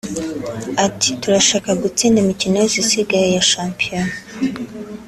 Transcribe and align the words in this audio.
Ati 0.85 1.09
“Turashaka 1.21 1.69
gutsinda 1.83 2.17
imikino 2.23 2.55
yose 2.61 2.77
isigaye 2.83 3.27
ya 3.35 3.43
sshampiyona 3.47 4.15